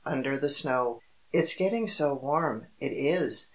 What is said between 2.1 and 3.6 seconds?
warm, it is.